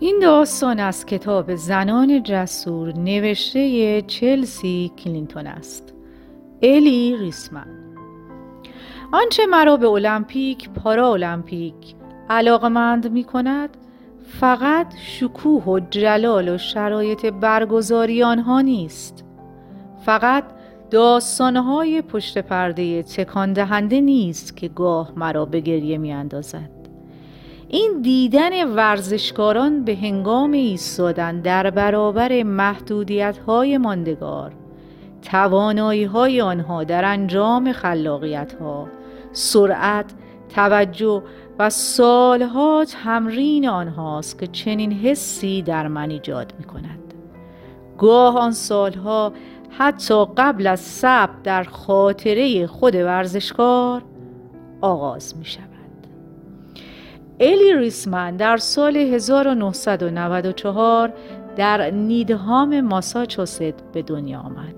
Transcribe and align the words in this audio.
این 0.00 0.18
داستان 0.22 0.80
از 0.80 1.06
کتاب 1.06 1.54
زنان 1.54 2.22
جسور 2.22 2.92
نوشته 2.92 4.02
چلسی 4.02 4.92
کلینتون 4.98 5.46
است. 5.46 5.94
الی 6.62 7.16
ریسمن. 7.16 7.66
آنچه 9.12 9.46
مرا 9.46 9.76
به 9.76 9.88
المپیک 9.88 10.70
پارا 10.70 11.12
المپیک 11.12 11.94
علاقمند 12.30 13.12
می 13.12 13.24
کند 13.24 13.76
فقط 14.40 14.94
شکوه 14.96 15.64
و 15.64 15.80
جلال 15.80 16.48
و 16.48 16.58
شرایط 16.58 17.26
برگزاری 17.26 18.22
آنها 18.22 18.60
نیست. 18.60 19.24
فقط 20.04 20.44
داستانهای 20.90 22.02
پشت 22.02 22.38
پرده 22.38 23.02
تکان 23.02 23.52
دهنده 23.52 24.00
نیست 24.00 24.56
که 24.56 24.68
گاه 24.68 25.12
مرا 25.16 25.44
به 25.44 25.60
گریه 25.60 25.98
می 25.98 26.12
اندازد. 26.12 26.77
این 27.70 28.02
دیدن 28.02 28.74
ورزشکاران 28.74 29.84
به 29.84 29.96
هنگام 29.96 30.52
ایستادن 30.52 31.40
در 31.40 31.70
برابر 31.70 32.42
محدودیت 32.42 33.38
های 33.38 33.78
ماندگار 33.78 34.52
توانایی 35.22 36.04
های 36.04 36.40
آنها 36.40 36.84
در 36.84 37.04
انجام 37.04 37.72
خلاقیت 37.72 38.52
ها 38.60 38.88
سرعت 39.32 40.14
توجه 40.54 41.22
و 41.58 41.70
سالها 41.70 42.84
تمرین 43.04 43.68
آنهاست 43.68 44.38
که 44.38 44.46
چنین 44.46 44.92
حسی 44.92 45.62
در 45.62 45.88
من 45.88 46.10
ایجاد 46.10 46.54
می 46.58 46.64
کند 46.64 47.14
گاه 47.98 48.38
آن 48.38 48.52
سالها 48.52 49.32
حتی 49.70 50.24
قبل 50.36 50.66
از 50.66 50.80
ثبت 50.80 51.42
در 51.42 51.64
خاطره 51.64 52.66
خود 52.66 52.94
ورزشکار 52.94 54.02
آغاز 54.80 55.36
می 55.36 55.44
شود 55.44 55.77
الی 57.40 57.76
ریسمن 57.76 58.36
در 58.36 58.56
سال 58.56 58.96
1994 58.96 61.12
در 61.56 61.90
نیدهام 61.90 62.80
ماساچوست 62.80 63.74
به 63.92 64.02
دنیا 64.02 64.38
آمد. 64.38 64.74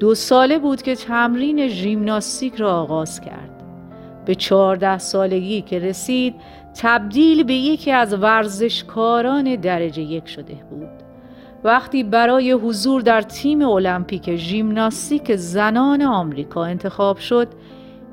دو 0.00 0.14
ساله 0.14 0.58
بود 0.58 0.82
که 0.82 0.94
تمرین 0.94 1.68
ژیمناستیک 1.68 2.54
را 2.54 2.80
آغاز 2.80 3.20
کرد. 3.20 3.62
به 4.24 4.34
چهارده 4.34 4.98
سالگی 4.98 5.62
که 5.62 5.78
رسید 5.78 6.34
تبدیل 6.82 7.42
به 7.42 7.54
یکی 7.54 7.92
از 7.92 8.14
ورزشکاران 8.14 9.56
درجه 9.56 10.02
یک 10.02 10.28
شده 10.28 10.54
بود. 10.70 10.88
وقتی 11.64 12.02
برای 12.02 12.52
حضور 12.52 13.02
در 13.02 13.22
تیم 13.22 13.62
المپیک 13.62 14.36
ژیمناستیک 14.36 15.36
زنان 15.36 16.02
آمریکا 16.02 16.64
انتخاب 16.64 17.18
شد 17.18 17.48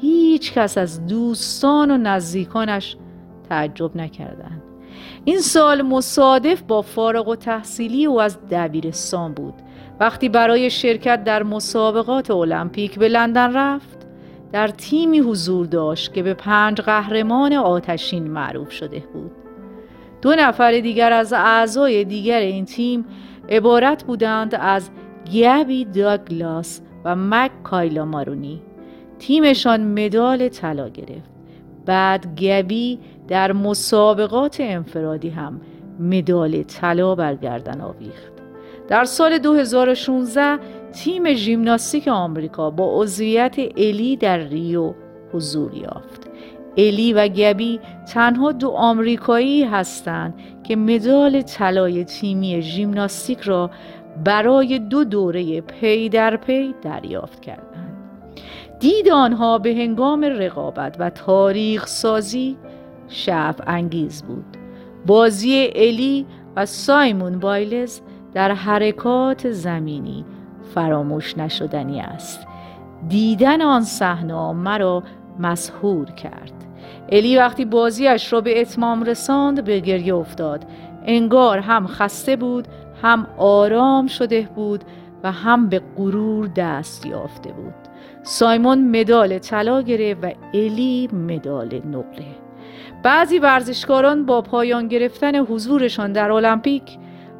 هیچ 0.00 0.52
کس 0.52 0.78
از 0.78 1.06
دوستان 1.06 1.90
و 1.90 1.96
نزدیکانش 1.96 2.96
تعجب 3.48 3.96
نکردند. 3.96 4.62
این 5.24 5.40
سال 5.40 5.82
مصادف 5.82 6.62
با 6.62 6.82
فارغ 6.82 7.28
و 7.28 7.36
تحصیلی 7.36 8.06
او 8.06 8.20
از 8.20 8.38
دبیرستان 8.50 9.32
بود. 9.32 9.54
وقتی 10.00 10.28
برای 10.28 10.70
شرکت 10.70 11.24
در 11.24 11.42
مسابقات 11.42 12.30
المپیک 12.30 12.98
به 12.98 13.08
لندن 13.08 13.52
رفت 13.56 14.06
در 14.52 14.68
تیمی 14.68 15.18
حضور 15.18 15.66
داشت 15.66 16.14
که 16.14 16.22
به 16.22 16.34
پنج 16.34 16.80
قهرمان 16.80 17.52
آتشین 17.52 18.30
معروف 18.30 18.70
شده 18.70 19.02
بود. 19.12 19.30
دو 20.22 20.34
نفر 20.34 20.72
دیگر 20.72 21.12
از 21.12 21.32
اعضای 21.32 22.04
دیگر 22.04 22.38
این 22.38 22.64
تیم 22.64 23.04
عبارت 23.48 24.04
بودند 24.04 24.54
از 24.54 24.90
گیابی 25.24 25.84
داگلاس 25.84 26.80
و 27.04 27.16
مک 27.16 27.50
کایلا 27.62 28.04
مارونی 28.04 28.62
تیمشان 29.18 30.04
مدال 30.04 30.48
طلا 30.48 30.88
گرفت. 30.88 31.35
بعد 31.86 32.40
گبی 32.40 32.98
در 33.28 33.52
مسابقات 33.52 34.56
انفرادی 34.60 35.28
هم 35.28 35.60
مدال 36.00 36.62
طلا 36.62 37.14
برگردن 37.14 37.80
آویخت 37.80 38.32
در 38.88 39.04
سال 39.04 39.38
2016 39.38 40.58
تیم 40.92 41.34
ژیمناستیک 41.34 42.08
آمریکا 42.08 42.70
با 42.70 43.02
عضویت 43.02 43.56
الی 43.76 44.16
در 44.16 44.38
ریو 44.38 44.94
حضور 45.32 45.74
یافت 45.74 46.26
الی 46.76 47.12
و 47.12 47.28
گبی 47.28 47.80
تنها 48.14 48.52
دو 48.52 48.70
آمریکایی 48.70 49.64
هستند 49.64 50.34
که 50.64 50.76
مدال 50.76 51.42
طلای 51.42 52.04
تیمی 52.04 52.62
ژیمناستیک 52.62 53.40
را 53.40 53.70
برای 54.24 54.78
دو 54.78 55.04
دوره 55.04 55.60
پی 55.60 56.08
در 56.08 56.36
پی 56.36 56.74
دریافت 56.82 57.40
کردند. 57.40 57.96
دیدن 58.80 59.08
آنها 59.08 59.58
به 59.58 59.70
هنگام 59.70 60.24
رقابت 60.24 60.96
و 60.98 61.10
تاریخ 61.10 61.86
سازی 61.86 62.56
شعف 63.08 63.60
انگیز 63.66 64.22
بود. 64.22 64.44
بازی 65.06 65.70
الی 65.74 66.26
و 66.56 66.66
سایمون 66.66 67.38
بایلز 67.38 68.00
در 68.34 68.52
حرکات 68.52 69.50
زمینی 69.50 70.24
فراموش 70.74 71.38
نشدنی 71.38 72.00
است. 72.00 72.46
دیدن 73.08 73.62
آن 73.62 73.82
صحنه 73.82 74.52
مرا 74.52 75.02
مسحور 75.38 76.10
کرد. 76.10 76.52
الی 77.08 77.36
وقتی 77.36 77.64
بازیش 77.64 78.32
را 78.32 78.40
به 78.40 78.60
اتمام 78.60 79.02
رساند 79.02 79.64
به 79.64 79.80
گریه 79.80 80.14
افتاد 80.14 80.64
انگار 81.06 81.58
هم 81.58 81.86
خسته 81.86 82.36
بود 82.36 82.68
هم 83.02 83.26
آرام 83.38 84.06
شده 84.06 84.48
بود 84.54 84.84
و 85.22 85.32
هم 85.32 85.68
به 85.68 85.82
غرور 85.96 86.46
دست 86.46 87.06
یافته 87.06 87.52
بود 87.52 87.74
سایمون 88.28 89.00
مدال 89.00 89.38
طلا 89.38 89.82
گرفت 89.82 90.24
و 90.24 90.30
الی 90.54 91.08
مدال 91.12 91.80
نقره 91.90 92.26
بعضی 93.02 93.38
ورزشکاران 93.38 94.26
با 94.26 94.42
پایان 94.42 94.88
گرفتن 94.88 95.36
حضورشان 95.36 96.12
در 96.12 96.30
المپیک 96.30 96.82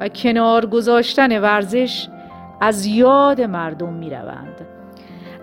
و 0.00 0.08
کنار 0.08 0.66
گذاشتن 0.66 1.40
ورزش 1.40 2.08
از 2.60 2.86
یاد 2.86 3.40
مردم 3.40 3.92
می 3.92 4.10
روند. 4.10 4.66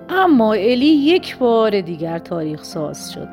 اما 0.09 0.53
الی 0.53 0.85
یک 0.85 1.37
بار 1.37 1.81
دیگر 1.81 2.19
تاریخ 2.19 2.63
ساز 2.63 3.11
شد 3.11 3.27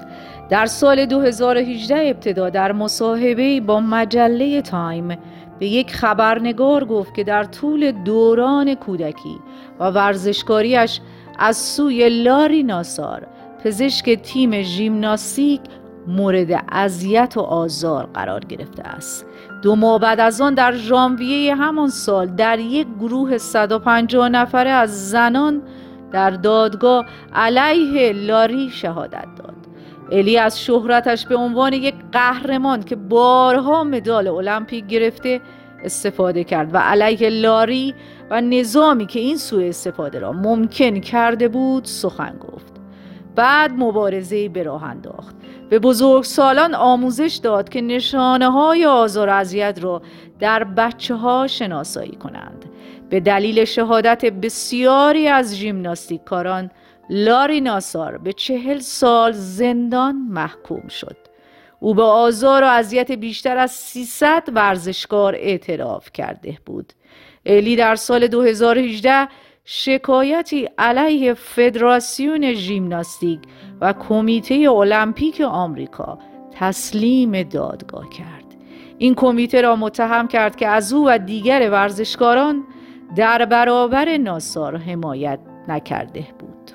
در 0.50 0.66
سال 0.66 1.06
2018 1.06 1.96
ابتدا 1.96 2.50
در 2.50 2.72
مصاحبه 2.72 3.60
با 3.60 3.80
مجله 3.80 4.62
تایم 4.62 5.18
به 5.58 5.66
یک 5.66 5.94
خبرنگار 5.94 6.84
گفت 6.84 7.14
که 7.14 7.24
در 7.24 7.44
طول 7.44 7.92
دوران 7.92 8.74
کودکی 8.74 9.38
و 9.80 9.84
ورزشکاریش 9.90 11.00
از 11.38 11.56
سوی 11.56 12.08
لاری 12.08 12.62
ناسار. 12.62 13.26
پزشک 13.64 14.10
تیم 14.10 14.62
ژیمناستیک 14.62 15.60
مورد 16.06 16.64
اذیت 16.72 17.36
و 17.36 17.40
آزار 17.40 18.08
قرار 18.14 18.40
گرفته 18.40 18.82
است. 18.82 19.26
دو 19.62 19.76
ماه 19.76 20.00
بعد 20.00 20.20
از 20.20 20.40
آن 20.40 20.54
در 20.54 20.72
ژانویه 20.72 21.54
همان 21.54 21.88
سال 21.88 22.26
در 22.26 22.58
یک 22.58 22.86
گروه 23.00 23.38
150 23.38 24.28
نفره 24.28 24.70
از 24.70 25.10
زنان 25.10 25.62
در 26.12 26.30
دادگاه 26.30 27.06
علیه 27.34 28.12
لاری 28.12 28.70
شهادت 28.70 29.26
داد. 29.36 29.54
الی 30.12 30.38
از 30.38 30.60
شهرتش 30.60 31.26
به 31.26 31.36
عنوان 31.36 31.72
یک 31.72 31.94
قهرمان 32.12 32.82
که 32.82 32.96
بارها 32.96 33.84
مدال 33.84 34.28
المپیک 34.28 34.86
گرفته 34.86 35.40
استفاده 35.84 36.44
کرد 36.44 36.74
و 36.74 36.78
علیه 36.78 37.28
لاری 37.28 37.94
و 38.30 38.40
نظامی 38.40 39.06
که 39.06 39.20
این 39.20 39.36
سوء 39.36 39.68
استفاده 39.68 40.18
را 40.18 40.32
ممکن 40.32 41.00
کرده 41.00 41.48
بود 41.48 41.84
سخن 41.84 42.34
گفت. 42.38 42.72
بعد 43.34 43.72
مبارزه 43.72 44.48
به 44.48 44.62
راه 44.62 44.84
انداخت. 44.84 45.36
به 45.70 45.78
بزرگ 45.78 46.24
سالان 46.24 46.74
آموزش 46.74 47.40
داد 47.42 47.68
که 47.68 47.80
نشانه 47.80 48.50
های 48.50 48.86
آزار 48.86 49.30
اذیت 49.30 49.78
را 49.82 50.02
در 50.38 50.64
بچه 50.64 51.14
ها 51.14 51.46
شناسایی 51.46 52.16
کنند. 52.16 52.64
به 53.10 53.20
دلیل 53.20 53.64
شهادت 53.64 54.24
بسیاری 54.24 55.28
از 55.28 55.54
ژیمناستیک 55.56 56.24
کاران 56.24 56.70
لاری 57.10 57.60
ناسار 57.60 58.18
به 58.18 58.32
چهل 58.32 58.78
سال 58.78 59.32
زندان 59.32 60.16
محکوم 60.30 60.88
شد. 60.88 61.25
او 61.80 61.94
به 61.94 62.02
آزار 62.02 62.62
و 62.62 62.66
اذیت 62.66 63.12
بیشتر 63.12 63.56
از 63.56 63.70
300 63.70 64.42
ورزشکار 64.52 65.34
اعتراف 65.34 66.12
کرده 66.12 66.58
بود. 66.66 66.92
الی 67.46 67.76
در 67.76 67.94
سال 67.94 68.26
2018 68.26 69.28
شکایتی 69.64 70.68
علیه 70.78 71.34
فدراسیون 71.34 72.52
ژیمناستیک 72.52 73.40
و 73.80 73.92
کمیته 73.92 74.70
المپیک 74.70 75.40
آمریکا 75.40 76.18
تسلیم 76.52 77.42
دادگاه 77.42 78.08
کرد. 78.08 78.44
این 78.98 79.14
کمیته 79.14 79.60
را 79.60 79.76
متهم 79.76 80.28
کرد 80.28 80.56
که 80.56 80.68
از 80.68 80.92
او 80.92 81.08
و 81.08 81.18
دیگر 81.18 81.70
ورزشکاران 81.70 82.64
در 83.16 83.44
برابر 83.44 84.16
ناسار 84.16 84.76
حمایت 84.76 85.38
نکرده 85.68 86.26
بود. 86.38 86.70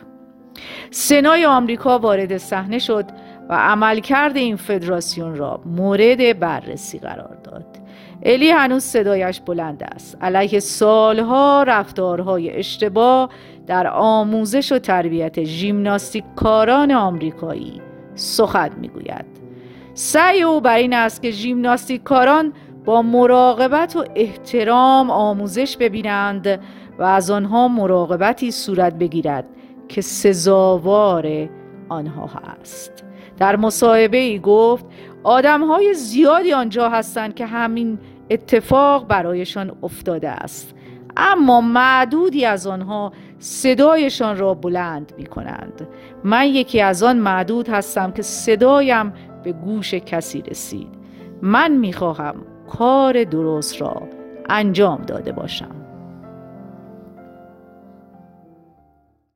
سنای 0.92 1.46
آمریکا 1.46 2.00
وارد 2.00 2.38
صحنه 2.38 2.80
شد 2.80 3.06
و 3.50 3.54
عملکرد 3.54 4.38
این 4.38 4.56
فدراسیون 4.56 5.36
را 5.36 5.62
مورد 5.66 6.40
بررسی 6.40 7.00
قرار 7.00 7.38
داد. 7.44 7.66
الی 8.24 8.50
هنوز 8.50 8.84
صدایش 8.84 9.40
بلند 9.40 9.84
است. 9.96 10.18
علیه 10.22 10.60
سالها 10.60 11.64
رفتارهای 11.64 12.58
اشتباه 12.58 13.30
در 13.68 13.88
آموزش 13.88 14.72
و 14.72 14.80
تربیت 14.80 15.44
ژیمناستیک 15.44 16.24
کاران 16.36 16.92
آمریکایی 16.92 17.82
سخن 18.16 18.70
می‌گوید. 18.82 19.26
سعی 19.94 20.42
او 20.42 20.62
بر 20.62 20.78
این 20.78 20.94
است 20.94 21.22
که 21.22 21.32
ژیمناستیک 21.32 22.04
کاران 22.04 22.54
با 22.86 23.02
مراقبت 23.02 23.96
و 23.96 24.06
احترام 24.16 25.12
آموزش 25.12 25.78
ببینند 25.78 26.60
و 27.00 27.04
از 27.04 27.32
آنها 27.32 27.68
مراقبتی 27.68 28.52
صورت 28.52 28.94
بگیرد 28.94 29.46
که 29.88 30.02
سزاوار 30.02 31.50
آنها 31.90 32.26
هست. 32.26 33.04
در 33.42 33.56
مصاحبه 33.56 34.18
ای 34.18 34.40
گفت 34.40 34.86
آدم 35.24 35.64
های 35.64 35.94
زیادی 35.94 36.54
آنجا 36.54 36.90
هستند 36.90 37.36
که 37.36 37.46
همین 37.46 38.00
اتفاق 38.30 39.08
برایشان 39.08 39.72
افتاده 39.84 40.30
است. 40.30 40.76
اما 41.18 41.62
معدودی 41.62 42.46
از 42.46 42.68
آنها 42.68 43.14
صدایشان 43.40 44.38
را 44.38 44.54
بلند 44.54 45.14
می 45.18 45.26
کنند 45.26 45.88
من 46.24 46.46
یکی 46.46 46.82
از 46.82 47.04
آن 47.04 47.18
معدود 47.18 47.70
هستم 47.70 48.12
که 48.12 48.22
صدایم 48.22 49.14
به 49.44 49.52
گوش 49.52 49.94
کسی 49.94 50.42
رسید. 50.42 50.90
من 51.42 51.72
می 51.72 51.94
خواهم 51.94 52.36
کار 52.70 53.24
درست 53.24 53.82
را 53.82 54.02
انجام 54.50 55.02
داده 55.02 55.32
باشم. 55.32 55.81